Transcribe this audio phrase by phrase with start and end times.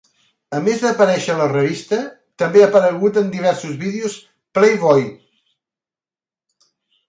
[0.59, 1.99] A més d'aparèixer a la revista,
[2.43, 4.19] també ha aparegut en diversos vídeos
[4.59, 5.09] "Playboy".